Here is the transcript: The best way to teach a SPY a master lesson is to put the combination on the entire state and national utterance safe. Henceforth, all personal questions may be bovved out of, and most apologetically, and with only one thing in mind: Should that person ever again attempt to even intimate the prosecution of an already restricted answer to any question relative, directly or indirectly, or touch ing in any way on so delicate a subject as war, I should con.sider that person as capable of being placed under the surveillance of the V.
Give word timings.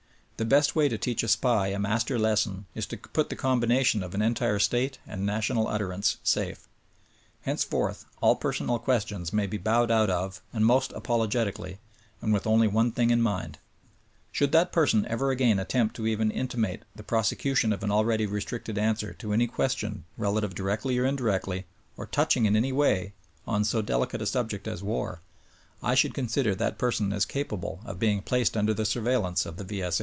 The 0.37 0.43
best 0.45 0.75
way 0.75 0.89
to 0.89 0.97
teach 0.97 1.21
a 1.21 1.27
SPY 1.27 1.67
a 1.67 1.77
master 1.77 2.17
lesson 2.17 2.65
is 2.73 2.87
to 2.87 2.97
put 2.97 3.29
the 3.29 3.35
combination 3.35 4.01
on 4.01 4.09
the 4.09 4.21
entire 4.23 4.57
state 4.57 4.97
and 5.05 5.23
national 5.23 5.67
utterance 5.67 6.17
safe. 6.23 6.67
Henceforth, 7.43 8.07
all 8.21 8.35
personal 8.37 8.79
questions 8.79 9.31
may 9.31 9.45
be 9.45 9.59
bovved 9.59 9.91
out 9.91 10.09
of, 10.09 10.41
and 10.51 10.65
most 10.65 10.93
apologetically, 10.93 11.77
and 12.23 12.33
with 12.33 12.47
only 12.47 12.67
one 12.67 12.91
thing 12.91 13.11
in 13.11 13.21
mind: 13.21 13.59
Should 14.31 14.51
that 14.51 14.71
person 14.71 15.05
ever 15.05 15.29
again 15.29 15.59
attempt 15.59 15.95
to 15.97 16.07
even 16.07 16.31
intimate 16.31 16.81
the 16.95 17.03
prosecution 17.03 17.71
of 17.71 17.83
an 17.83 17.91
already 17.91 18.25
restricted 18.25 18.79
answer 18.79 19.13
to 19.19 19.33
any 19.33 19.45
question 19.45 20.05
relative, 20.17 20.55
directly 20.55 20.97
or 20.97 21.05
indirectly, 21.05 21.65
or 21.97 22.07
touch 22.07 22.35
ing 22.35 22.45
in 22.47 22.55
any 22.55 22.71
way 22.71 23.13
on 23.45 23.63
so 23.63 23.83
delicate 23.83 24.23
a 24.23 24.25
subject 24.25 24.67
as 24.67 24.81
war, 24.81 25.21
I 25.83 25.93
should 25.93 26.15
con.sider 26.15 26.55
that 26.55 26.79
person 26.79 27.13
as 27.13 27.25
capable 27.27 27.81
of 27.85 27.99
being 27.99 28.23
placed 28.23 28.57
under 28.57 28.73
the 28.73 28.85
surveillance 28.85 29.45
of 29.45 29.57
the 29.57 29.63
V. 29.63 29.87